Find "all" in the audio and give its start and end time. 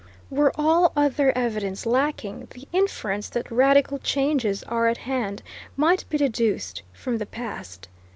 0.55-0.93